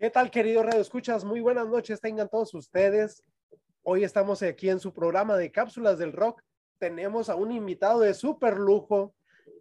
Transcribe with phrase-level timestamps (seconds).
[0.00, 1.24] ¿Qué tal, querido Radio Escuchas?
[1.24, 3.22] Muy buenas noches, tengan todos ustedes.
[3.82, 6.40] Hoy estamos aquí en su programa de Cápsulas del Rock.
[6.78, 9.14] Tenemos a un invitado de súper lujo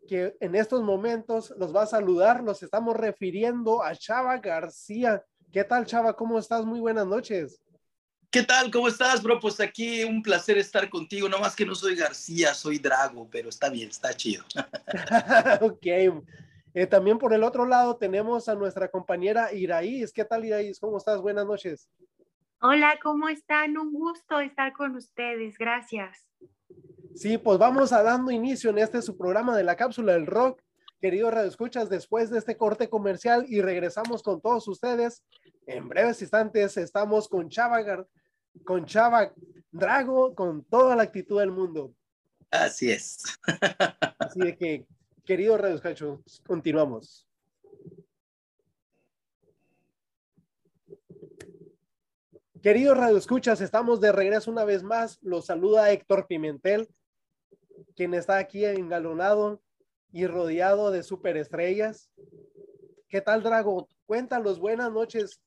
[0.08, 2.42] que en estos momentos los va a saludar.
[2.42, 5.26] Nos estamos refiriendo a Chava García.
[5.52, 6.16] ¿Qué tal, Chava?
[6.16, 6.64] ¿Cómo estás?
[6.64, 7.60] Muy buenas noches.
[8.32, 8.72] ¿Qué tal?
[8.72, 9.42] ¿Cómo estás, bro?
[9.42, 11.28] Pues aquí un placer estar contigo.
[11.28, 14.46] No más que no soy García, soy Drago, pero está bien, está chido.
[15.60, 16.24] ok.
[16.74, 20.14] Eh, también por el otro lado tenemos a nuestra compañera Iraíz.
[20.14, 20.80] ¿Qué tal, Iraíz?
[20.80, 21.20] ¿Cómo estás?
[21.22, 21.90] Buenas noches.
[22.62, 23.78] Hola, ¿cómo están?
[23.78, 25.58] Un gusto estar con ustedes.
[25.58, 26.26] Gracias.
[27.16, 30.62] Sí, pues vamos a dando inicio en este su programa de la cápsula del rock.
[31.02, 35.24] Queridos escuchas después de este corte comercial y regresamos con todos ustedes.
[35.66, 38.06] En breves instantes estamos con Chava,
[38.66, 39.32] con Chava
[39.72, 41.94] Drago, con toda la actitud del mundo.
[42.52, 43.24] Así es.
[44.20, 44.86] Así de que
[45.30, 47.28] Queridos radioescuchos, continuamos.
[52.64, 55.20] Queridos radioescuchas, estamos de regreso una vez más.
[55.22, 56.88] Los saluda Héctor Pimentel,
[57.96, 59.62] quien está aquí engalonado
[60.12, 62.10] y rodeado de superestrellas.
[63.08, 63.88] ¿Qué tal, Drago?
[64.08, 65.40] Cuéntanos, buenas noches.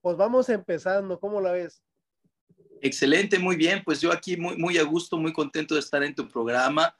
[0.00, 1.82] Pues vamos empezando, ¿cómo la ves?
[2.80, 3.82] Excelente, muy bien.
[3.84, 6.96] Pues yo aquí muy, muy a gusto, muy contento de estar en tu programa.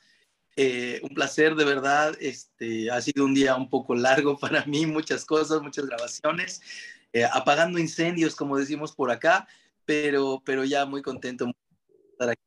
[0.61, 2.17] Eh, un placer, de verdad.
[2.21, 6.61] Este, ha sido un día un poco largo para mí, muchas cosas, muchas grabaciones,
[7.13, 9.47] eh, apagando incendios, como decimos por acá,
[9.85, 11.53] pero, pero ya muy contento de
[12.11, 12.43] estar aquí.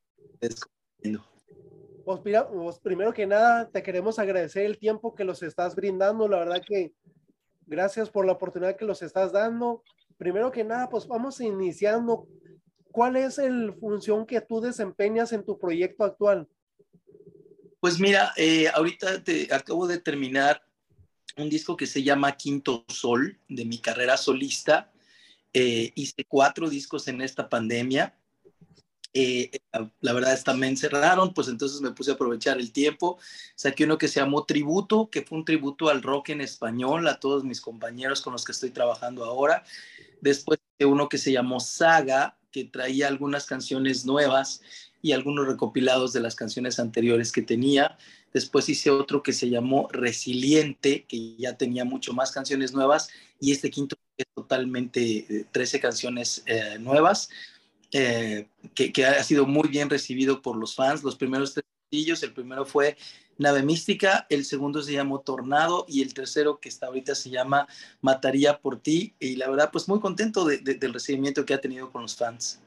[2.03, 6.27] Pues, mira, pues primero que nada, te queremos agradecer el tiempo que los estás brindando.
[6.27, 6.91] La verdad que
[7.65, 9.83] gracias por la oportunidad que los estás dando.
[10.17, 12.27] Primero que nada, pues vamos iniciando.
[12.91, 16.49] ¿Cuál es la función que tú desempeñas en tu proyecto actual?
[17.81, 20.63] Pues mira, eh, ahorita acabo de terminar
[21.35, 24.91] un disco que se llama Quinto Sol de mi carrera solista.
[25.51, 28.15] Eh, hice cuatro discos en esta pandemia.
[29.15, 29.49] Eh,
[29.99, 33.17] la verdad es que me encerraron, pues entonces me puse a aprovechar el tiempo.
[33.55, 37.19] Saqué uno que se llamó Tributo, que fue un tributo al rock en español, a
[37.19, 39.63] todos mis compañeros con los que estoy trabajando ahora.
[40.21, 44.61] Después uno que se llamó Saga, que traía algunas canciones nuevas
[45.01, 47.97] y algunos recopilados de las canciones anteriores que tenía.
[48.33, 53.09] Después hice otro que se llamó Resiliente, que ya tenía mucho más canciones nuevas.
[53.39, 57.29] Y este quinto es totalmente 13 eh, canciones eh, nuevas,
[57.91, 61.03] eh, que, ha sido muy bien recibido por los fans.
[61.03, 62.95] Los primeros tres sencillos, el primero fue
[63.37, 67.67] Nave Mística, el segundo se llamó Tornado y el tercero que está ahorita se llama
[68.01, 69.13] Mataría por ti.
[69.19, 72.61] Y la verdad, pues muy contento del recibimiento que ha tenido con los fans.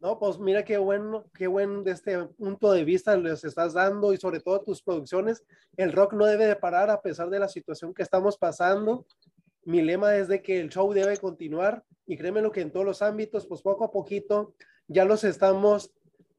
[0.00, 4.14] No, pues mira qué bueno, qué buen de este punto de vista les estás dando
[4.14, 5.44] y sobre todo tus producciones.
[5.76, 9.04] El rock no debe de parar a pesar de la situación que estamos pasando.
[9.62, 12.86] Mi lema es de que el show debe continuar y créeme lo que en todos
[12.86, 14.54] los ámbitos, pues poco a poquito
[14.88, 15.92] ya los estamos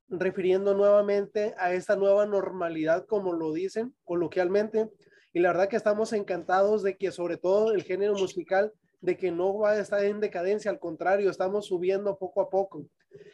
[0.09, 4.89] refiriendo nuevamente a esta nueva normalidad, como lo dicen coloquialmente.
[5.33, 9.31] Y la verdad que estamos encantados de que sobre todo el género musical, de que
[9.31, 12.85] no va a estar en decadencia, al contrario, estamos subiendo poco a poco.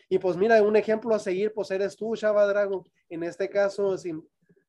[0.10, 2.86] Y pues mira, un ejemplo a seguir, pues eres tú, Chava Drago.
[3.10, 3.96] En este caso,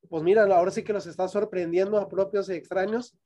[0.08, 3.16] pues mira, ahora sí que nos está sorprendiendo a propios y extraños.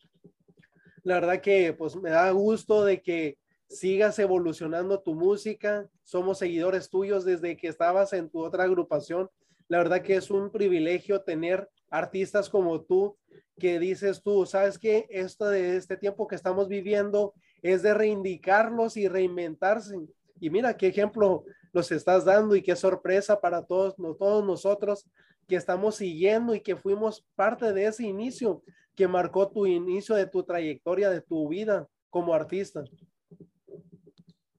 [1.03, 3.39] La verdad que pues me da gusto de que
[3.69, 5.89] sigas evolucionando tu música.
[6.05, 9.31] Somos seguidores tuyos desde que estabas en tu otra agrupación.
[9.69, 13.17] La verdad que es un privilegio tener artistas como tú
[13.59, 18.97] que dices tú, sabes que esto de este tiempo que estamos viviendo es de reivindicarlos
[18.97, 19.97] y reinventarse.
[20.41, 25.07] Y mira qué ejemplo nos estás dando y qué sorpresa para todos, todos nosotros
[25.49, 28.63] que estamos siguiendo y que fuimos parte de ese inicio
[28.95, 32.85] que marcó tu inicio de tu trayectoria, de tu vida como artista.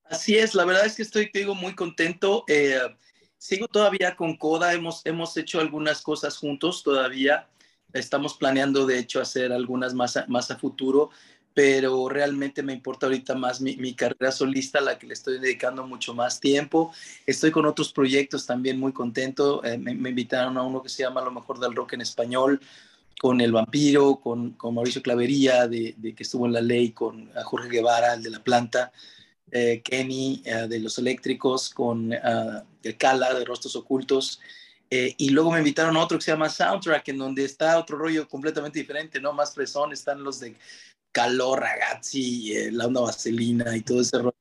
[0.04, 2.44] Así es, la verdad es que estoy, te digo, muy contento.
[2.48, 2.78] Eh,
[3.38, 7.48] sigo todavía con Coda, hemos, hemos hecho algunas cosas juntos todavía.
[7.92, 11.10] Estamos planeando, de hecho, hacer algunas más más a futuro
[11.54, 15.86] pero realmente me importa ahorita más mi, carrera solista, a la que le estoy dedicando
[15.86, 16.92] mucho más tiempo.
[17.24, 19.64] Estoy con otros proyectos también muy contento.
[19.64, 22.60] Eh, me, invitaron a uno que se llama Lo mejor del rock en español,
[23.20, 27.68] con El Vampiro, con, con Mauricio Clavería, de, que estuvo en La Ley, con Jorge
[27.68, 28.90] Guevara, el de La Planta,
[29.52, 34.40] eh, Kenny, eh, de Los Eléctricos, con El Cala, de Rostros Ocultos.
[34.90, 38.28] y luego me invitaron a otro que se llama Soundtrack, en donde está otro rollo
[38.28, 39.32] completamente diferente, ¿no?
[39.32, 40.54] Más fresón, están los de
[41.14, 44.36] calor, ragazzi, eh, la onda vaselina y todo ese rollo.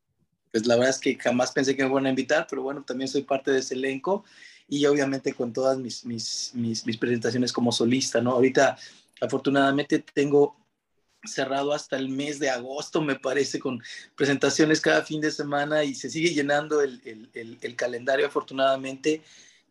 [0.52, 3.08] Pues la verdad es que jamás pensé que me iban a invitar, pero bueno, también
[3.08, 4.26] soy parte de ese elenco
[4.68, 8.32] y obviamente con todas mis, mis, mis, presentaciones como solista, ¿no?
[8.32, 8.78] Ahorita,
[9.22, 10.58] afortunadamente, tengo
[11.24, 13.82] cerrado hasta el mes de agosto, me parece, con
[14.16, 19.22] presentaciones cada fin de semana y se sigue llenando el, calendario afortunadamente.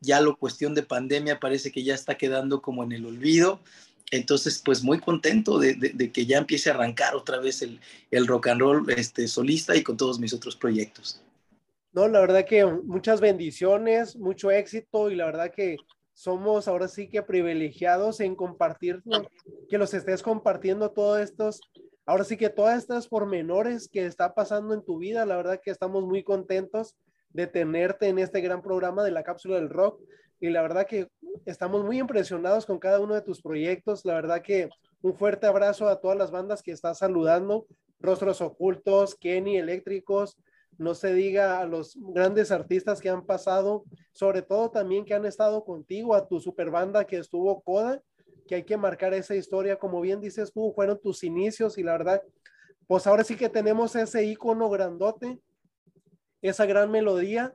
[0.00, 3.60] Ya lo cuestión de pandemia parece que ya está quedando como en el olvido.
[4.12, 8.60] Entonces, pues muy contento de, que ya empiece a arrancar otra vez el, rock and
[8.60, 11.22] roll este, solista y con todos mis otros proyectos.
[11.94, 15.78] No, la verdad que muchas bendiciones, mucho éxito y la verdad que
[16.12, 19.02] somos ahora sí que privilegiados en compartir,
[19.70, 21.62] que los estés compartiendo todos estos,
[22.04, 25.70] ahora sí que todas estas pormenores que está pasando en tu vida, la verdad que
[25.70, 26.96] estamos muy contentos
[27.30, 30.02] de tenerte en este gran programa de la cápsula del rock
[30.42, 31.06] y la verdad que
[31.46, 34.68] estamos muy impresionados con cada uno de tus proyectos, la verdad que
[35.00, 37.68] un fuerte abrazo a todas las bandas que estás saludando,
[38.00, 40.36] Rostros Ocultos, Kenny Eléctricos,
[40.78, 45.26] no se diga a los grandes artistas que han pasado, sobre todo también que han
[45.26, 48.02] estado contigo, a tu super banda que estuvo Coda,
[48.48, 51.92] que hay que marcar esa historia, como bien dices tú, fueron tus inicios y la
[51.92, 52.20] verdad,
[52.88, 55.38] pues ahora sí que tenemos ese icono grandote,
[56.40, 57.54] esa gran melodía,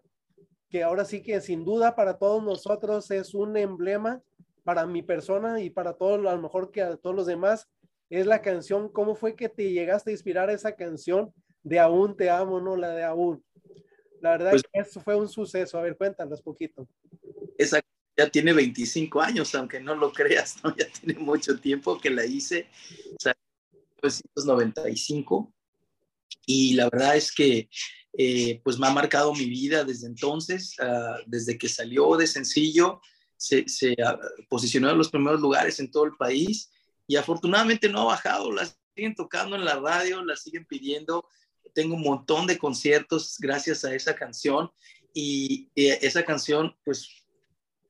[0.69, 4.21] que ahora sí que sin duda para todos nosotros es un emblema
[4.63, 7.67] para mi persona y para todos, a lo mejor que a todos los demás,
[8.09, 11.33] es la canción, ¿cómo fue que te llegaste a inspirar esa canción?
[11.67, 13.43] de aún te amo, no la de aún.
[14.21, 15.77] La verdad pues que eso fue un suceso.
[15.77, 16.87] A ver, cuéntanos poquito.
[17.57, 17.81] Esa
[18.17, 20.75] ya tiene 25 años, aunque no lo creas, ¿no?
[20.75, 22.67] ya tiene mucho tiempo que la hice,
[23.11, 23.35] o sea,
[24.01, 25.53] 1995.
[26.45, 27.69] Y la verdad es que
[28.19, 32.99] eh, pues me ha marcado mi vida desde entonces, uh, desde que salió de sencillo,
[33.35, 36.71] se, uh, posicionó en los primeros lugares en todo el país
[37.05, 41.29] y afortunadamente no ha bajado, la siguen tocando en la radio, la siguen pidiendo,
[41.75, 44.71] tengo un montón de conciertos gracias a esa canción
[45.13, 47.07] y, esa canción pues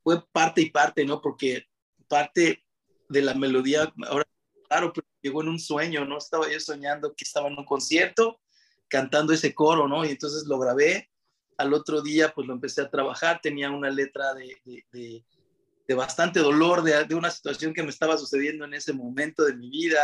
[0.03, 1.21] fue parte y parte, ¿no?
[1.21, 1.63] Porque
[2.09, 2.65] parte
[3.07, 4.27] de la melodía, ahora
[4.67, 6.17] claro, pero llegó en un sueño, ¿no?
[6.17, 8.41] Estaba yo soñando que estaba en un concierto
[8.87, 10.05] cantando ese coro, ¿no?
[10.05, 11.09] Y entonces lo grabé.
[11.57, 13.39] Al otro día, pues lo empecé a trabajar.
[13.41, 14.57] Tenía una letra de,
[14.91, 19.55] de, bastante dolor, de, de, una situación que me estaba sucediendo en ese momento de
[19.55, 19.99] mi vida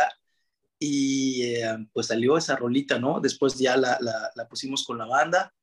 [0.78, 3.20] y eh, pues salió esa rolita, ¿no?
[3.20, 5.54] Después ya la, la, pusimos con la banda,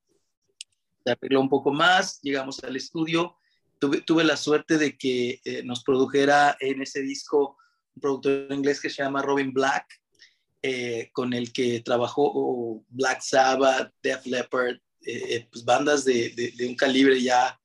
[1.03, 3.35] se arregló un poco más, llegamos al estudio,
[3.79, 7.57] tuve, tuve la suerte de que eh, nos produjera en ese disco
[7.95, 10.00] un productor inglés que se llama Robin Black,
[10.61, 14.77] eh, con el que trabajó Black Sabbath, Def Leppard,
[15.51, 17.59] pues bandas de, un calibre ya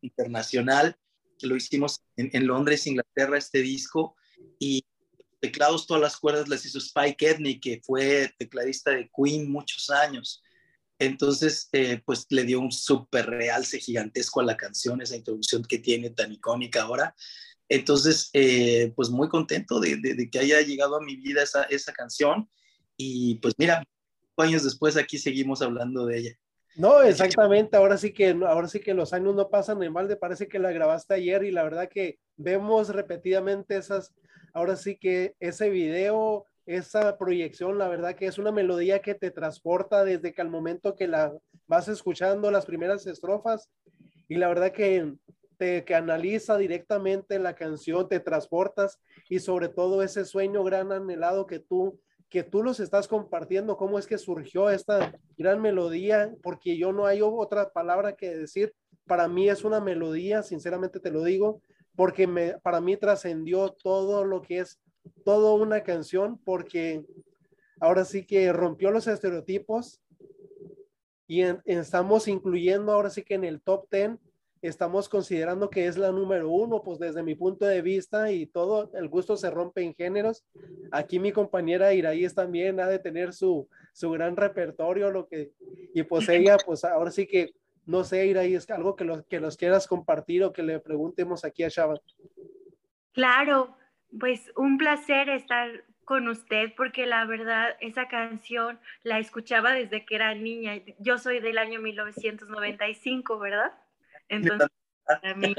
[0.00, 0.96] internacional.
[1.42, 4.16] Lo hicimos en, Londres, Inglaterra, este disco,
[4.58, 4.84] y
[5.40, 10.42] teclados, todas las cuerdas las hizo Spike Edney, que fue tecladista de Queen muchos años.
[10.98, 15.78] Entonces, eh, pues le dio un súper realce gigantesco a la canción, esa introducción que
[15.78, 17.14] tiene tan icónica ahora.
[17.68, 21.92] Entonces, eh, pues muy contento de, de, que haya llegado a mi vida esa, esa
[21.92, 22.48] canción.
[22.96, 23.84] Y pues mira,
[24.36, 26.38] años después aquí seguimos hablando de ella.
[26.76, 27.76] No, exactamente.
[27.76, 30.16] Ahora sí que ahora sí que los años no pasan en balde.
[30.16, 34.14] Parece que la grabaste ayer y la verdad que vemos repetidamente esas
[34.52, 39.30] ahora sí que ese video, esa proyección, la verdad que es una melodía que te
[39.30, 41.32] transporta desde que al momento que la
[41.66, 43.70] vas escuchando las primeras estrofas
[44.28, 45.14] y la verdad que
[45.58, 51.46] te que analiza directamente la canción, te transportas y sobre todo ese sueño gran anhelado
[51.46, 56.76] que tú que tú los estás compartiendo, cómo es que surgió esta gran melodía, porque
[56.76, 58.74] yo no hay otra palabra que decir,
[59.06, 61.62] para mí es una melodía, sinceramente te lo digo,
[61.96, 64.78] porque me, para mí trascendió todo lo que es
[65.24, 67.02] toda una canción, porque
[67.80, 70.02] ahora sí que rompió los estereotipos
[71.26, 74.18] y estamos incluyendo ahora sí que en el top 10
[74.62, 78.90] estamos considerando que es la número uno, pues desde mi punto de vista y todo,
[78.94, 80.44] el gusto se rompe en géneros.
[80.90, 85.52] Aquí mi compañera Iraíz también ha de tener su, su gran repertorio, lo que,
[85.94, 87.52] y pues ella, pues ahora sí que
[87.88, 91.42] no sé, Iraí, es algo que los, que los quieras compartir o que le preguntemos
[91.42, 91.98] aquí a Shaba.
[93.12, 93.74] Claro,
[94.20, 100.16] pues un placer estar con usted porque la verdad esa canción la escuchaba desde que
[100.16, 100.82] era niña.
[100.98, 103.72] Yo soy del año 1995, ¿verdad?
[104.28, 104.68] Entonces,
[105.04, 105.54] para mí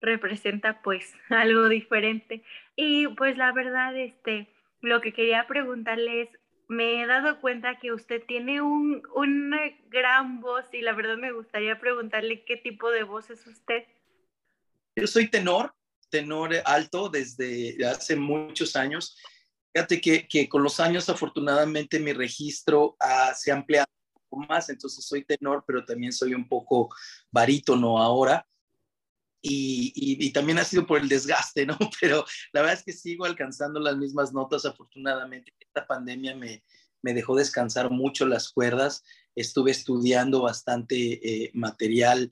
[0.00, 2.42] representa pues algo diferente.
[2.76, 6.28] Y pues la verdad, este, lo que quería preguntarle es,
[6.68, 11.32] me he dado cuenta que usted tiene un, una gran voz y la verdad me
[11.32, 13.84] gustaría preguntarle qué tipo de voz es usted.
[14.94, 15.74] Yo soy tenor,
[16.10, 19.16] tenor alto desde hace muchos años.
[19.72, 22.96] Fíjate que, que con los años afortunadamente mi registro
[23.34, 23.86] se ha ampliado
[24.28, 26.88] poco más, entonces soy tenor, pero también soy un poco
[27.30, 28.46] barítono ahora.
[29.40, 31.78] y, y, también ha sido por el desgaste, ¿no?
[32.00, 35.52] Pero la verdad es que sigo alcanzando las mismas notas, afortunadamente.
[35.60, 36.64] Esta pandemia me,
[37.02, 39.04] me dejó descansar mucho las cuerdas,
[39.34, 40.96] estuve estudiando bastante
[41.44, 42.30] eh, material,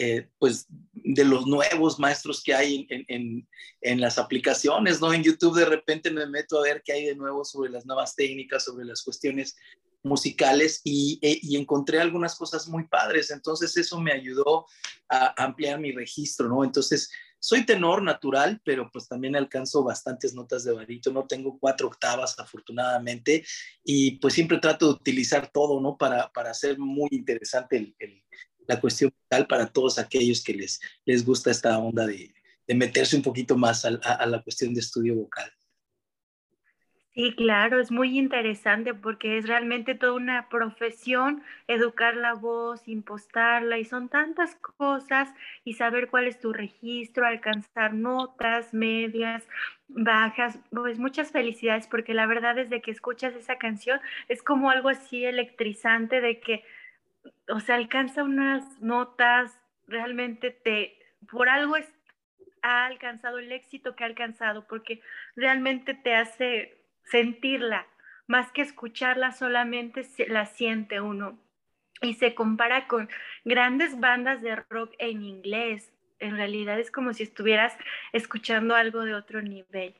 [0.00, 3.48] eh, pues de los nuevos maestros que hay en, en,
[3.80, 5.12] en, las aplicaciones, ¿no?
[5.12, 8.14] En YouTube de repente me meto a ver qué hay de nuevo sobre las nuevas
[8.14, 9.56] técnicas, sobre las cuestiones
[10.02, 13.30] musicales y, eh, y, encontré algunas cosas muy padres.
[13.30, 14.66] Entonces eso me ayudó
[15.08, 16.64] a ampliar mi registro, ¿no?
[16.64, 22.38] Entonces soy tenor natural, pero pues también alcanzo bastantes notas de no Tengo cuatro octavas
[22.38, 23.44] afortunadamente
[23.84, 25.96] y pues siempre trato de utilizar todo, ¿no?
[25.96, 27.94] Para, para hacer muy interesante
[28.66, 32.34] la cuestión musical para todos aquellos que les, les gusta esta onda de,
[32.66, 35.50] de meterse un poquito más a la cuestión de estudio vocal.
[37.18, 43.76] Sí, claro, es muy interesante porque es realmente toda una profesión educar la voz, impostarla
[43.76, 45.28] y son tantas cosas
[45.64, 49.48] y saber cuál es tu registro, alcanzar notas medias,
[49.88, 54.88] bajas, pues muchas felicidades porque la verdad desde que escuchas esa canción es como algo
[54.88, 56.62] así electrizante de que,
[57.48, 59.58] o sea, alcanza unas notas,
[59.88, 60.96] realmente te,
[61.30, 61.92] por algo es,
[62.62, 65.00] ha alcanzado el éxito que ha alcanzado porque
[65.36, 66.77] realmente te hace
[67.10, 67.86] sentirla,
[68.26, 71.38] más que escucharla solamente la siente uno.
[72.00, 73.08] Y se compara con
[73.44, 75.92] grandes bandas de rock en inglés.
[76.20, 77.76] En realidad es como si estuvieras
[78.12, 79.94] escuchando algo de otro nivel.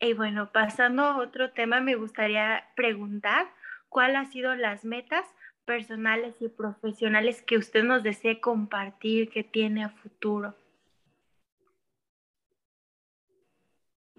[0.00, 3.46] Y bueno, pasando a otro tema, me gustaría preguntar
[3.88, 5.26] cuál ha sido las metas
[5.64, 10.54] personales y profesionales que usted nos desee compartir, que tiene a futuro.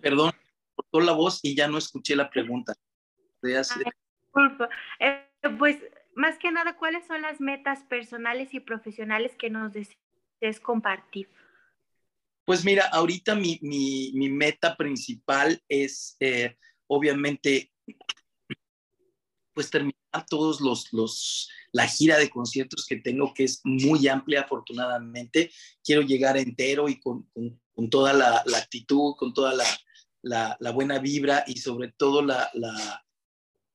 [0.01, 0.31] Perdón,
[0.95, 2.73] cortó la voz y ya no escuché la pregunta.
[3.41, 4.69] disculpa.
[4.99, 5.77] Eh, pues
[6.15, 11.29] más que nada, ¿cuáles son las metas personales y profesionales que nos desees compartir?
[12.45, 16.55] Pues mira, ahorita mi, mi, mi meta principal es eh,
[16.87, 17.71] obviamente
[19.53, 19.95] pues terminar
[20.29, 25.49] todos los, los, la gira de conciertos que tengo, que es muy amplia afortunadamente.
[25.83, 29.65] Quiero llegar entero y con, con, con toda la, la, actitud, con toda la,
[30.25, 32.49] la, buena vibra y sobre todo la,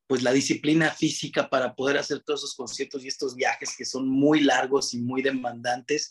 [0.07, 4.09] pues la disciplina física para poder hacer todos esos conciertos y estos viajes que son
[4.09, 6.11] muy largos y muy demandantes.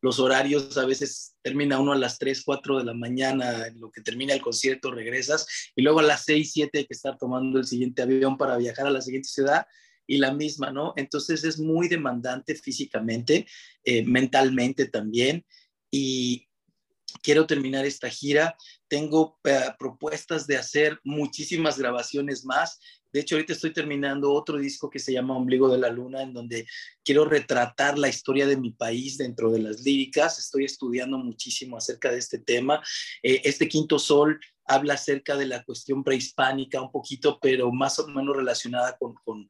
[0.00, 3.90] Los horarios a veces termina uno a las 3, 4 de la mañana, en lo
[3.90, 7.58] que termina el concierto regresas y luego a las 6, 7 hay que estar tomando
[7.58, 9.66] el siguiente avión para viajar a la siguiente ciudad
[10.06, 10.94] y la misma, ¿no?
[10.96, 13.46] Entonces es muy demandante físicamente,
[13.84, 15.44] eh, mentalmente también
[15.90, 16.46] y,
[17.22, 18.56] quiero terminar esta gira.
[18.88, 22.78] Tengo eh, propuestas de hacer muchísimas grabaciones más.
[23.12, 26.32] De hecho, ahorita estoy terminando otro disco que se llama Ombligo de la Luna, en
[26.32, 26.66] donde
[27.04, 30.38] quiero retratar la historia de mi país dentro de las líricas.
[30.38, 32.82] Estoy estudiando muchísimo acerca de este tema.
[33.22, 38.06] Eh, este Quinto Sol habla acerca de la cuestión prehispánica un poquito, pero más o
[38.06, 39.48] menos relacionada con, con,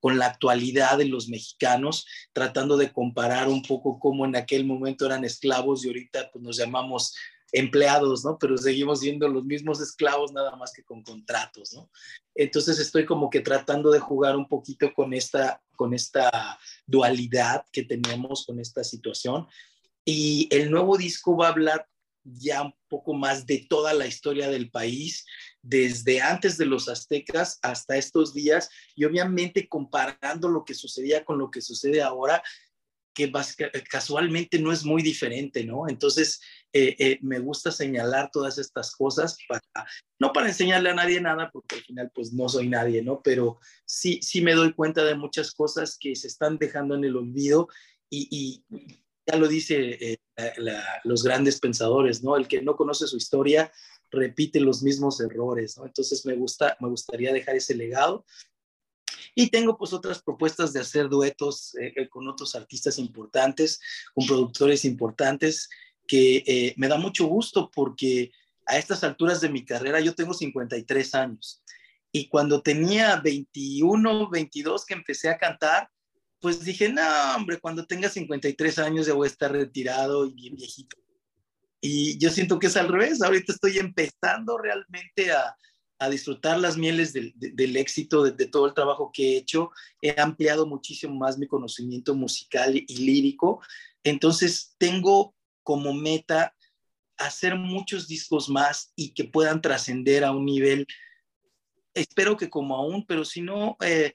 [0.00, 5.06] con la actualidad de los mexicanos, tratando de comparar un poco cómo en aquel momento
[5.06, 7.14] eran esclavos y ahorita pues, nos llamamos
[7.52, 8.38] empleados, ¿no?
[8.38, 11.90] Pero seguimos siendo los mismos esclavos, nada más que con contratos, ¿no?
[12.34, 17.82] Entonces estoy como que tratando de jugar un poquito con esta, con esta dualidad que
[17.82, 19.46] tenemos con esta situación.
[20.04, 21.86] Y el nuevo disco va a hablar
[22.24, 25.24] ya un poco más de toda la historia del país,
[25.68, 31.38] desde antes de los aztecas hasta estos días, y obviamente comparando lo que sucedía con
[31.38, 32.42] lo que sucede ahora,
[33.12, 33.30] que
[33.90, 35.88] casualmente no es muy diferente, ¿no?
[35.88, 36.40] Entonces,
[36.72, 39.62] eh, eh, me gusta señalar todas estas cosas, para,
[40.20, 43.20] no para enseñarle a nadie nada, porque al final pues no soy nadie, ¿no?
[43.22, 47.16] Pero sí, sí me doy cuenta de muchas cosas que se están dejando en el
[47.16, 47.68] olvido
[48.08, 48.64] y,
[49.26, 50.18] ya lo dice eh,
[51.04, 52.36] los grandes pensadores, ¿no?
[52.36, 53.70] El que no conoce su historia
[54.10, 55.78] repite los mismos errores.
[55.84, 58.24] Entonces me, gusta, me gustaría dejar ese legado.
[59.34, 63.80] Y tengo pues otras propuestas de hacer duetos eh, eh, con otros artistas importantes,
[64.14, 65.68] con productores importantes,
[66.06, 68.32] que me da mucho gusto porque
[68.64, 71.62] a estas alturas de mi carrera yo tengo 53 años.
[72.12, 75.90] Y cuando tenía 21, 22 que empecé a cantar,
[76.40, 77.02] pues dije, no,
[77.36, 80.96] hombre, cuando tenga 53 años ya voy a estar retirado y bien viejito.
[81.80, 85.56] Y yo siento que es al revés, ahorita estoy empezando realmente a,
[85.98, 89.70] a disfrutar las mieles del, del éxito, de, de, todo el trabajo que he hecho.
[90.00, 93.60] He ampliado muchísimo más mi conocimiento musical y, lírico.
[94.04, 96.54] Entonces, tengo como meta
[97.16, 100.86] hacer muchos discos más y que puedan trascender a un nivel,
[101.94, 104.14] espero que como aún, pero si no, eh,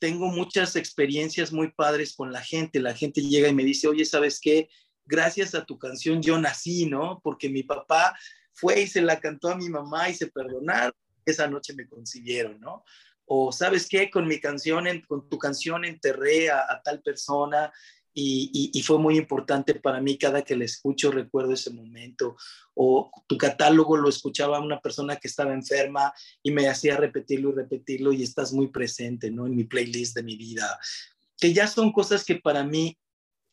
[0.00, 2.80] tengo muchas experiencias muy padres con la gente.
[2.80, 4.68] La gente llega y me dice, oye, ¿sabes qué?
[5.06, 7.20] Gracias a tu canción yo nací, ¿no?
[7.22, 8.16] Porque mi papá
[8.52, 10.94] fue y se la cantó a mi mamá y se perdonaron,
[11.26, 12.84] esa noche me concibieron, ¿no?
[13.26, 17.72] O sabes qué, con mi canción, con tu canción enterré a, tal persona
[18.12, 22.36] y, y, fue muy importante para mí cada que la escucho, recuerdo ese momento.
[22.74, 27.54] O tu catálogo lo escuchaba una persona que estaba enferma y me hacía repetirlo y
[27.54, 29.46] repetirlo y estás muy presente, ¿no?
[29.46, 30.78] En mi playlist de mi vida.
[31.38, 32.96] Que ya son cosas que para mí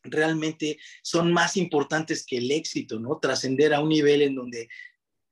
[0.03, 3.19] realmente son más importantes que el éxito, ¿no?
[3.19, 4.69] Trascender a un nivel en donde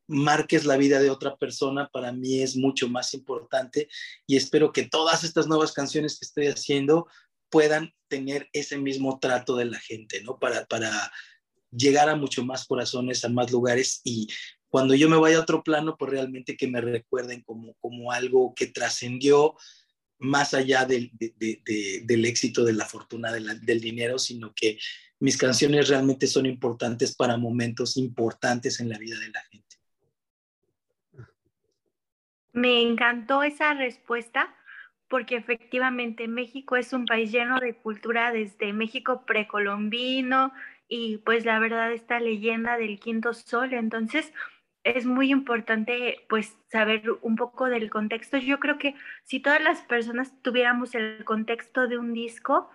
[0.07, 3.87] marques la vida de otra persona, para mí es mucho más importante
[4.25, 7.07] y espero que todas estas nuevas canciones que estoy haciendo
[7.49, 10.39] puedan tener ese mismo trato de la gente, ¿no?
[10.39, 11.11] Para, para
[11.71, 14.27] llegar a mucho más corazones, a más lugares y
[14.69, 18.53] cuando yo me vaya a otro plano, pues realmente que me recuerden como, como algo
[18.55, 19.55] que trascendió
[20.19, 24.77] más allá del, del éxito, de la fortuna, del dinero, sino que
[25.19, 29.75] mis canciones realmente son importantes para momentos importantes en la vida de la gente.
[32.53, 34.55] Me encantó esa respuesta
[35.09, 40.53] porque efectivamente México es un país lleno de cultura desde México precolombino
[40.87, 44.31] y pues la verdad esta leyenda del quinto sol, entonces
[44.83, 48.37] es muy importante pues saber un poco del contexto.
[48.37, 52.69] Yo creo que si todas las personas tuviéramos el contexto de un disco,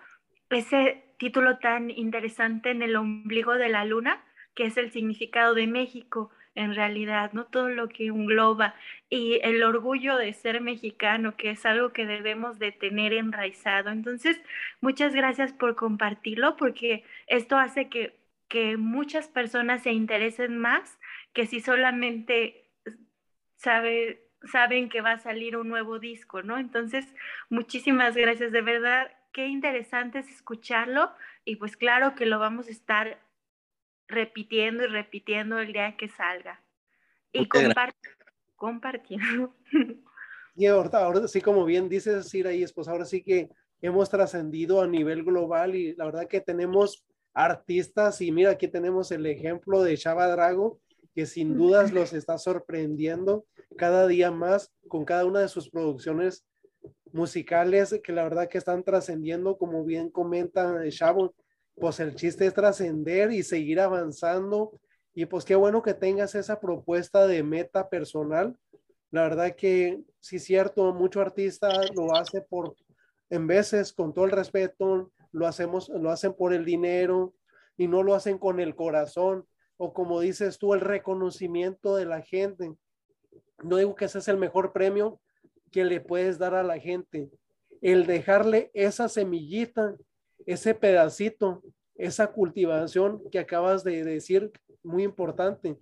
[0.49, 5.67] ese título tan interesante en el ombligo de la luna, que es el significado de
[5.67, 7.45] México en realidad, ¿no?
[7.45, 8.75] Todo lo que engloba
[9.09, 13.89] y el orgullo de ser mexicano, que es algo que debemos de tener enraizado.
[13.89, 14.41] Entonces,
[14.79, 20.97] muchas gracias por compartirlo porque esto hace que, que muchas personas se interesen más
[21.35, 22.71] que si solamente
[23.57, 26.57] sabe, saben que va a salir un nuevo disco, ¿no?
[26.57, 27.05] Entonces,
[27.49, 31.11] muchísimas gracias, de verdad, qué interesante es escucharlo
[31.43, 33.19] y pues claro que lo vamos a estar
[34.07, 36.61] repitiendo y repitiendo el día que salga.
[37.31, 37.47] Y
[38.55, 39.53] compartiendo.
[40.57, 43.49] Y ahora, ahora sí, como bien dices, Siraís, pues ahora sí que
[43.81, 49.11] hemos trascendido a nivel global y la verdad que tenemos artistas y mira, aquí tenemos
[49.11, 50.79] el ejemplo de Chava Drago,
[51.15, 53.45] que sin dudas los está sorprendiendo
[53.77, 56.45] cada día más con cada una de sus producciones
[57.13, 61.33] musicales que la verdad que están trascendiendo, como bien comenta Chavo,
[61.75, 64.77] pues el chiste es trascender y seguir avanzando.
[65.13, 68.57] Y pues qué bueno que tengas esa propuesta de meta personal.
[69.11, 72.75] La verdad que sí cierto, mucho artista lo hace por,
[73.29, 77.33] en veces con todo el respeto, lo hacemos, lo hacen por el dinero
[77.77, 79.45] y no lo hacen con el corazón
[79.77, 82.75] o como dices tú, el reconocimiento de la gente.
[83.63, 85.19] No digo que ese es el mejor premio
[85.71, 87.29] que le puedes dar a la gente.
[87.81, 89.95] El dejarle esa semillita,
[90.45, 91.61] ese pedacito,
[91.95, 94.51] esa cultivación que acabas de decir,
[94.83, 95.77] muy importante.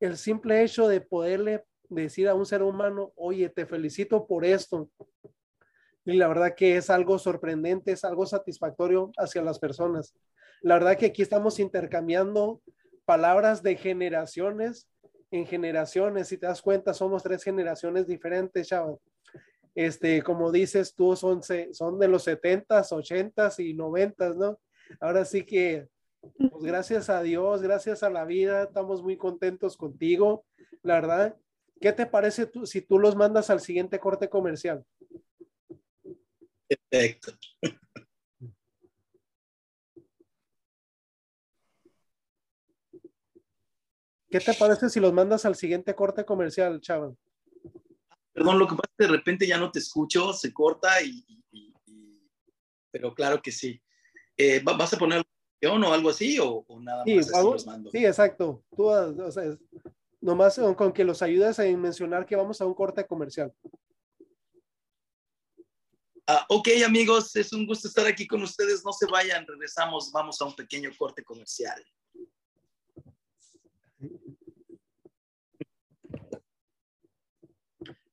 [0.00, 4.90] El simple hecho de poderle decir a un ser humano, oye, te felicito por esto.
[6.04, 10.14] Y la verdad que es algo sorprendente, es algo satisfactorio hacia las personas.
[10.62, 12.60] La verdad que aquí estamos intercambiando
[13.06, 14.88] palabras de generaciones
[15.30, 16.28] en generaciones.
[16.28, 18.98] Si te das cuenta, somos tres generaciones diferentes, chaval.
[19.74, 24.58] Este, como dices tú, son, son de los 70s, 80s y 90s, ¿no?
[25.00, 25.88] Ahora sí que,
[26.20, 30.44] pues gracias a Dios, gracias a la vida, estamos muy contentos contigo,
[30.82, 31.36] la verdad.
[31.80, 34.84] ¿Qué te parece tú, si tú los mandas al siguiente corte comercial?
[36.68, 37.32] Perfecto.
[44.28, 47.16] ¿Qué te parece si los mandas al siguiente corte comercial, chaval?
[48.32, 51.24] Perdón, lo que pasa es que de repente ya no te escucho, se corta y,
[52.90, 53.80] pero claro que sí.
[54.36, 55.22] Eh, ¿Vas a poner
[55.64, 57.90] o algo así o, nada más así los mando?
[57.90, 58.62] Sí, exacto.
[58.76, 59.56] Tú, o sea,
[60.20, 63.52] nomás con que los ayudes a mencionar que vamos a un corte comercial.
[66.26, 68.84] Ah, ok, amigos, es un gusto estar aquí con ustedes.
[68.84, 71.82] No se vayan, regresamos, vamos a un pequeño corte comercial.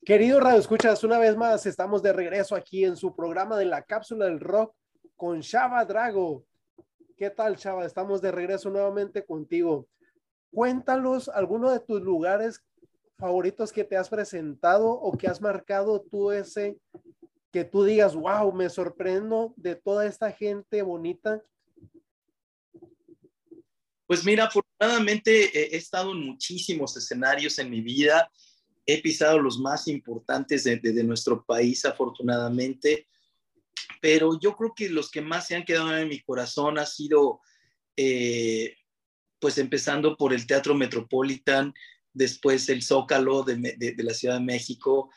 [0.05, 3.83] Querido Radio Escuchas, una vez más estamos de regreso aquí en su programa de la
[3.83, 4.75] cápsula del rock
[5.15, 6.43] con Chava Drago.
[7.15, 7.85] ¿Qué tal, Chava?
[7.85, 9.87] Estamos de regreso nuevamente contigo.
[10.51, 12.61] Cuéntanos alguno de tus lugares
[13.17, 16.77] favoritos que te has presentado o que has marcado tú ese
[17.53, 21.41] que tú digas, wow, me sorprendo de toda esta gente bonita.
[24.13, 28.31] Pues mira, afortunadamente he estado en muchísimos escenarios en mi vida.
[28.85, 33.07] He pisado los más importantes de, nuestro país, afortunadamente,
[33.99, 37.39] pero yo creo que los que más se han quedado en mi corazón ha sido
[37.97, 38.75] eh,
[39.39, 41.73] pues empezando por el Teatro Metropolitan,
[42.13, 45.09] después el Zócalo de, la Ciudad de México,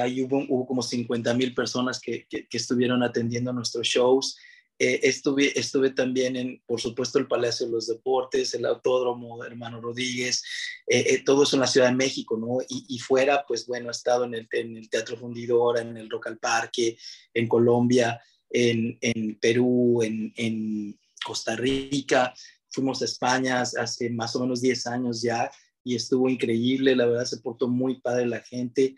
[0.00, 4.38] ahí hubo, como 50 mil personas que, estuvieron atendiendo nuestros shows.
[4.76, 9.80] Eh, estuve, estuve también en, por supuesto, el Palacio de los Deportes, el Autódromo Hermano
[9.80, 10.42] Rodríguez,
[10.88, 12.58] eh, eh, todo eso en la Ciudad de México, ¿no?
[12.68, 16.26] Y, fuera, pues bueno, he estado en el, en el, Teatro Fundidora, en el Rock
[16.26, 16.98] al Parque,
[17.32, 22.34] en Colombia, en, en Perú, en, en, Costa Rica,
[22.68, 25.50] fuimos a España hace más o menos 10 años ya
[25.82, 28.94] y estuvo increíble, la verdad se portó muy padre la gente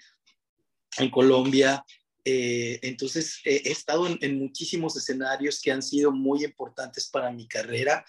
[0.99, 1.85] en Colombia,
[2.29, 8.05] eh, entonces, he estado en, muchísimos escenarios que han sido muy importantes para mi carrera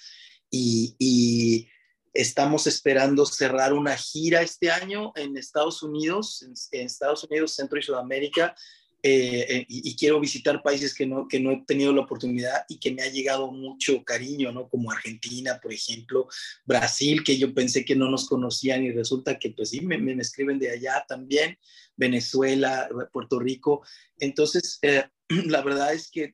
[0.50, 1.68] y,
[2.14, 7.84] estamos esperando cerrar una gira este año en Estados Unidos, en, Estados Unidos, Centro y
[7.84, 8.56] Sudamérica.
[9.04, 12.80] Eh, eh, y, quiero visitar países que no, que no he tenido la oportunidad y
[12.80, 14.68] que me ha llegado mucho cariño, ¿no?
[14.68, 16.28] Como Argentina, por ejemplo,
[16.66, 20.14] Brasil, que yo pensé que no nos conocían y resulta que pues sí, me, me
[20.14, 21.58] escriben de allá también.
[21.96, 23.84] Venezuela, Puerto Rico.
[24.20, 26.34] Entonces, eh, la verdad es que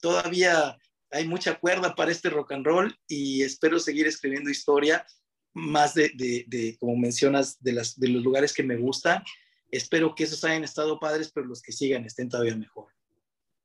[0.00, 0.76] todavía
[1.10, 5.04] hay mucha cuerda para este rock and roll y espero seguir escribiendo historia
[5.52, 9.22] más de, de, como mencionas, de, las, de los lugares que me gustan.
[9.70, 12.86] Espero que esos hayan estado padres, pero los que sigan estén todavía mejor.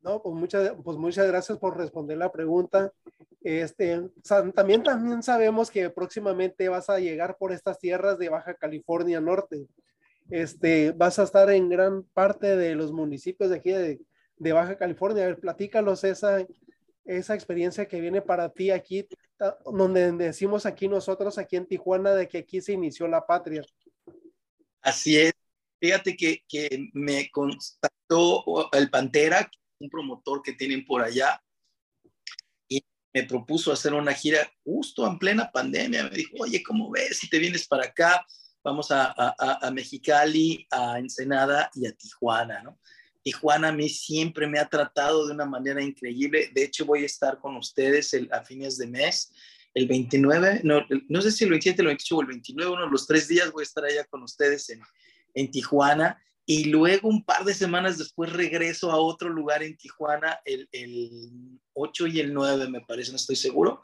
[0.01, 2.91] No, pues muchas, pues muchas gracias por responder la pregunta.
[3.41, 4.01] Este,
[4.53, 9.67] también, también sabemos que próximamente vas a llegar por estas tierras de Baja California Norte
[10.29, 15.23] este, vas a estar en gran parte de los municipios de aquí de, Baja California.
[15.23, 16.45] A ver, platícalos esa,
[17.05, 19.07] esa experiencia que viene para ti aquí,
[19.65, 23.63] donde decimos aquí nosotros, aquí en Tijuana, de que aquí se inició la patria.
[24.81, 25.33] Así es.
[25.79, 31.41] Fíjate que, que me contactó el Pantera, un promotor que tienen por allá,
[32.67, 32.83] y
[33.13, 36.05] me propuso hacer una gira justo en plena pandemia.
[36.05, 38.25] Me dijo, oye, ¿cómo ves si te vienes para acá?
[38.65, 42.79] vamos a, a, Mexicali, a Ensenada y a Tijuana, ¿no?
[43.21, 46.49] Tijuana a mí siempre me ha tratado de una manera increíble.
[46.53, 49.31] De hecho, voy a estar con ustedes el, a fines de mes,
[49.75, 52.91] el 29, no, no sé si el 27, el 28 o el 29, uno de
[52.91, 54.81] los tres días voy a estar allá con ustedes en,
[55.36, 56.19] en Tijuana.
[56.48, 61.30] Y luego un par de semanas después regreso a otro lugar en Tijuana, el, el
[61.74, 63.84] 8 y el 9, me parece, no estoy seguro.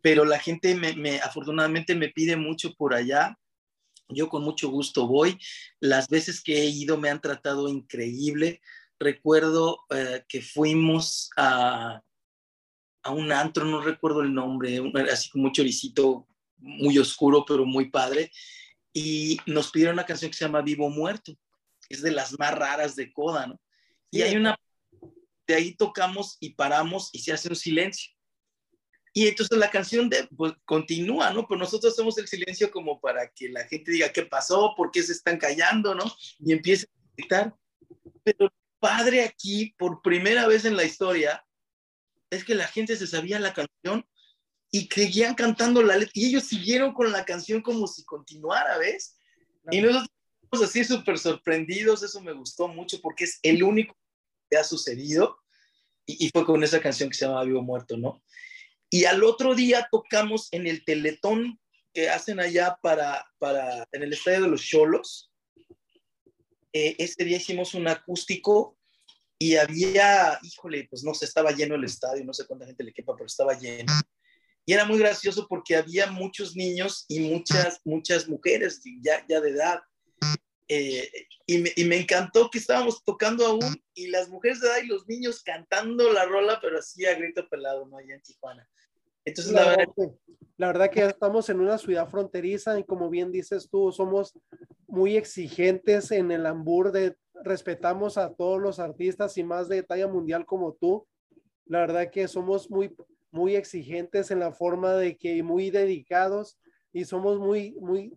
[0.00, 3.36] Pero la gente me, me afortunadamente me pide mucho por allá
[4.12, 5.38] yo con mucho gusto voy.
[5.80, 8.60] Las veces que he ido me han tratado increíble.
[8.98, 12.02] Recuerdo eh, que fuimos a,
[13.02, 16.26] a, un antro, no recuerdo el nombre, así como un choricito
[16.58, 18.30] muy oscuro, pero muy padre.
[18.92, 21.32] Y nos pidieron una canción que se llama Vivo Muerto.
[21.88, 23.60] Es de las más raras de Coda, ¿no?
[24.10, 24.56] Y hay una...
[25.46, 28.12] De ahí tocamos y paramos y se hace un silencio.
[29.12, 31.46] Y entonces la canción de, pues, continúa, ¿no?
[31.48, 35.02] Pero nosotros hacemos el silencio como para que la gente diga qué pasó, por qué
[35.02, 36.04] se están callando, ¿no?
[36.38, 37.54] Y empieza a gritar.
[38.22, 41.44] Pero padre aquí, por primera vez en la historia,
[42.30, 44.06] es que la gente se sabía la canción
[44.70, 46.12] y creían cantando la letra.
[46.14, 49.16] Y ellos siguieron con la canción como si continuara, ¿ves?
[49.70, 50.08] Y nosotros
[50.62, 53.96] así súper sorprendidos, eso me gustó mucho porque es el único
[54.48, 55.38] que ha sucedido.
[56.06, 58.22] Y, y fue con esa canción que se llama Vivo Muerto, ¿no?
[58.90, 61.60] Y al otro día tocamos en el teletón
[61.92, 65.32] que hacen allá para, para en el estadio de los Cholos.
[66.72, 68.76] Eh, ese día hicimos un acústico
[69.38, 72.92] y había, híjole, pues no sé, estaba lleno el estadio, no sé cuánta gente le
[72.92, 73.92] quepa, pero estaba lleno.
[74.70, 79.50] Y era muy gracioso porque había muchos niños y muchas, muchas mujeres ya, ya de
[79.50, 79.80] edad.
[80.68, 81.10] Eh,
[81.44, 84.86] y, me, y, me, encantó que estábamos tocando aún y las mujeres de edad y
[84.86, 87.96] los niños cantando la rola, pero así a grito pelado, ¿no?
[87.96, 88.70] Allá en Tijuana.
[89.24, 90.10] Entonces, la, verdad, que,
[90.56, 94.38] la verdad que estamos en una ciudad fronteriza y como bien dices tú, somos
[94.86, 100.06] muy exigentes en el ambur de respetamos a todos los artistas y más de talla
[100.06, 101.08] mundial como tú.
[101.66, 102.94] La verdad que somos muy,
[103.30, 106.58] muy exigentes en la forma de que muy dedicados
[106.92, 108.12] y somos muy, muy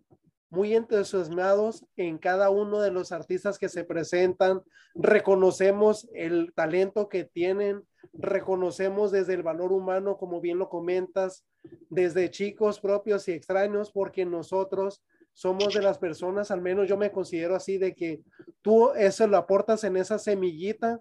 [0.54, 4.62] muy entusiasmados en cada uno de los artistas que se presentan,
[4.94, 11.44] reconocemos el talento que tienen, reconocemos desde el valor humano, como bien lo comentas,
[11.90, 17.10] desde chicos propios y extraños, porque nosotros somos de las personas, al menos yo me
[17.10, 18.22] considero así, de que
[18.62, 21.00] tú eso lo aportas en esa semillita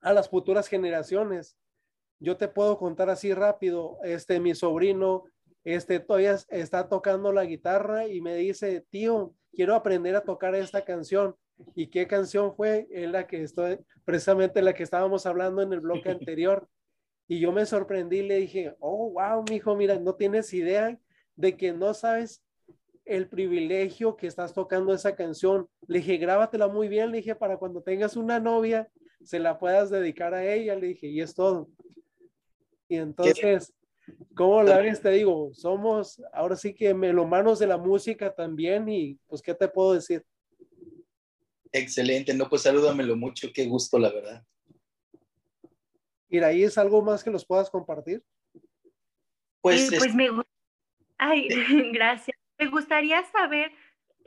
[0.00, 1.56] a las futuras generaciones.
[2.20, 5.24] Yo te puedo contar así rápido, este, mi sobrino
[5.64, 10.84] este, todavía está tocando la guitarra y me dice, tío, quiero aprender a tocar esta
[10.84, 11.34] canción.
[11.74, 12.86] ¿Y qué canción fue?
[12.90, 16.68] Es la que estoy, precisamente la que estábamos hablando en el bloque anterior.
[17.26, 20.98] Y yo me sorprendí y le dije, oh, wow, mijo, mira, no tienes idea
[21.36, 22.42] de que no sabes
[23.04, 25.68] el privilegio que estás tocando esa canción.
[25.86, 28.88] Le dije, grábatela muy bien, le dije, para cuando tengas una novia,
[29.22, 31.68] se la puedas dedicar a ella, le dije, y es todo.
[32.88, 33.74] Y entonces,
[34.34, 35.00] ¿cómo la ves?
[35.02, 39.68] Te digo, somos ahora sí que melomanos de la música también y pues, ¿qué te
[39.68, 40.24] puedo decir?
[41.70, 44.42] Excelente, no, pues salúdamelo mucho, qué gusto, la verdad.
[46.30, 48.22] ¿Y ahí es algo más que los puedas compartir?
[49.60, 50.30] Pues, pues me
[51.18, 51.48] Ay,
[51.92, 52.36] gracias.
[52.58, 53.72] Me gustaría saber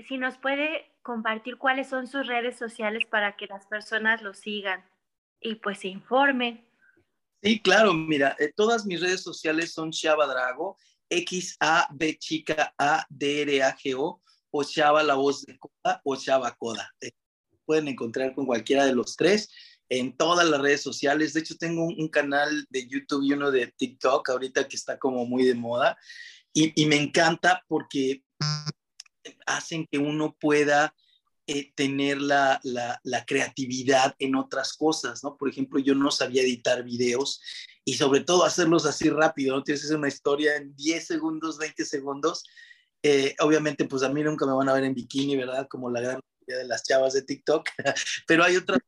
[0.07, 4.85] si nos puede compartir cuáles son sus redes sociales para que las personas lo sigan
[5.39, 6.65] y pues se informen.
[7.43, 10.77] Sí, claro, mira, eh, todas mis redes sociales son Shaba Drago,
[11.09, 15.57] X A B chica A D R A G O o Shaba la voz de
[15.57, 16.93] Coda o Shaba Coda.
[17.01, 17.11] Eh,
[17.65, 19.49] pueden encontrar con cualquiera de los tres
[19.89, 21.33] en todas las redes sociales.
[21.33, 25.25] De hecho, tengo un, canal de YouTube y uno de TikTok ahorita que está como
[25.25, 25.97] muy de moda
[26.53, 28.23] y me encanta porque
[29.45, 30.93] hacen que uno pueda
[31.53, 35.35] eh, tener la, la, creatividad en otras cosas, ¿no?
[35.35, 37.41] Por ejemplo, yo no sabía editar videos
[37.83, 39.63] y sobre todo hacerlos así rápido, ¿no?
[39.63, 42.45] Tienes que una historia en 10 segundos, 20 segundos.
[43.03, 45.67] Eh, obviamente, pues a mí nunca me van a ver en bikini, ¿verdad?
[45.67, 47.67] Como la gran mayoría de las chavas de TikTok,
[48.27, 48.79] pero hay otras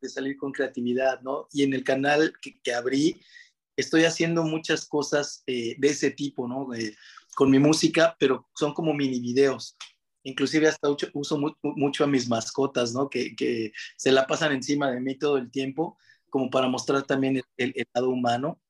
[0.00, 1.48] de salir con creatividad, ¿no?
[1.52, 3.20] Y en el canal que, abrí,
[3.76, 6.68] estoy haciendo muchas cosas eh, de ese tipo, ¿no?
[7.34, 9.76] con mi música, pero son como mini videos
[10.24, 13.08] inclusive hasta uso mucho a mis mascotas, ¿no?
[13.08, 15.98] Que, se la pasan encima de mí todo el tiempo,
[16.30, 18.60] como para mostrar también el, el, lado humano.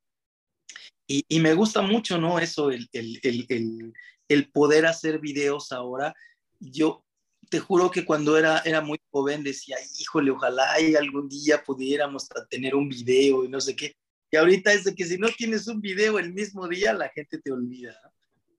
[1.06, 2.38] Y, me gusta mucho, ¿no?
[2.38, 6.14] Eso, el, poder hacer videos ahora.
[6.58, 7.04] Yo
[7.50, 12.28] te juro que cuando era, era muy joven decía, híjole, ojalá y algún día pudiéramos
[12.48, 13.94] tener un video y no sé qué.
[14.30, 17.38] Y ahorita es de que si no tienes un video el mismo día, la gente
[17.38, 17.94] te olvida.
[18.02, 18.11] ¿no?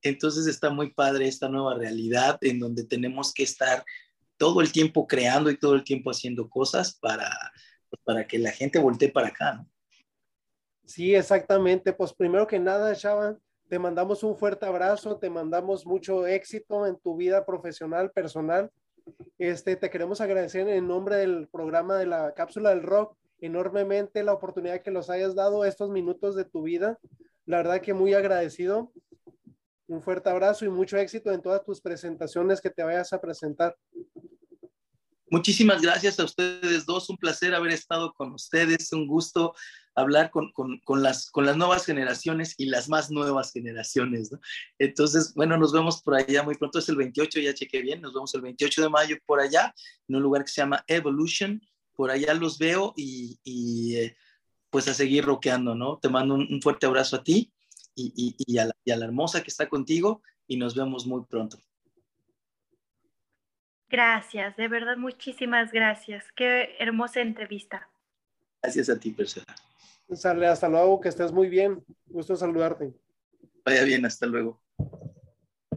[0.04, 3.84] Entonces está muy padre esta nueva realidad en donde tenemos que estar
[4.38, 7.30] todo el tiempo creando y todo el tiempo haciendo cosas para,
[7.90, 9.70] pues, para que la gente voltee para acá, ¿no?
[10.86, 11.94] Sí, exactamente.
[11.94, 13.38] Pues primero que nada, Chava,
[13.70, 18.70] te mandamos un fuerte abrazo, te mandamos mucho éxito en tu vida profesional, personal.
[19.38, 24.34] Este, te queremos agradecer en nombre del programa de la cápsula del rock enormemente la
[24.34, 26.98] oportunidad que nos hayas dado estos minutos de tu vida.
[27.46, 28.94] La verdad que muy agradecido
[29.88, 33.76] un fuerte abrazo y mucho éxito en todas tus presentaciones que te vayas a presentar.
[35.30, 39.56] Muchísimas gracias a ustedes dos, un placer haber estado con ustedes, un gusto
[39.96, 40.52] hablar con,
[41.02, 44.30] las, con las nuevas generaciones y las más nuevas generaciones.
[44.78, 48.14] Entonces, bueno, nos vemos por allá muy pronto, es el 28, ya chequé bien, nos
[48.14, 49.74] vemos el 28 de mayo por allá,
[50.08, 51.60] en un lugar que se llama Evolution,
[51.96, 53.40] por allá los veo y,
[53.96, 54.16] eh,
[54.70, 56.00] pues a seguir roqueando, ¿no?
[56.00, 57.53] Te mando un fuerte abrazo a ti
[57.96, 61.58] y, a la, hermosa que está contigo y nos vemos muy pronto.
[63.90, 66.26] Gracias, de verdad, muchísimas gracias.
[66.36, 67.90] Qué hermosa entrevista.
[68.62, 69.56] Gracias a ti, Persona.
[70.14, 71.84] Sale, hasta luego, que estés muy bien.
[72.06, 72.94] Gusto saludarte.
[73.66, 74.63] Vaya bien, hasta luego.